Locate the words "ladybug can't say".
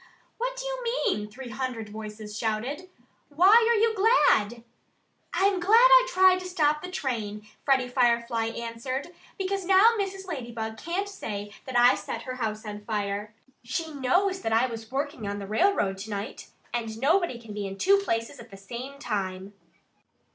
10.27-11.51